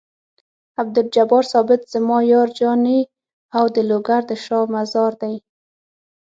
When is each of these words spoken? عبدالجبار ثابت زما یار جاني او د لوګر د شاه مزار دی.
عبدالجبار 0.77 1.43
ثابت 1.43 1.81
زما 1.93 2.17
یار 2.31 2.49
جاني 2.59 2.99
او 3.57 3.65
د 3.75 3.77
لوګر 3.89 4.21
د 4.29 4.31
شاه 4.45 4.65
مزار 4.75 5.11
دی. 5.21 5.35